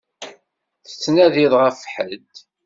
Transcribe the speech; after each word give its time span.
Tettnadiḍ 0.87 1.53
ɣef 1.61 1.79
ḥedd? 1.93 2.31